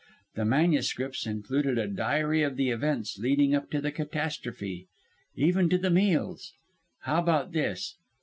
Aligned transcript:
The 0.33 0.45
manuscripts 0.45 1.27
included 1.27 1.77
a 1.77 1.87
diary 1.87 2.41
of 2.41 2.55
the 2.57 2.71
events 2.71 3.19
leading 3.19 3.53
up 3.53 3.69
to 3.69 3.79
the 3.79 3.91
catastrophe 3.91 4.87
even 5.35 5.69
to 5.69 5.77
the 5.77 5.91
meals! 5.91 6.53
How 7.01 7.19
about 7.19 7.51
this? 7.51 7.97